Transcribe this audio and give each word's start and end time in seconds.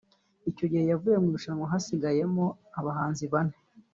icyo 0.49 0.65
gihe 0.71 0.83
yavuye 0.91 1.17
mu 1.21 1.27
irushanwa 1.31 1.71
hasigaramo 1.71 2.45
abahanzi 2.79 3.25
bane 3.33 3.57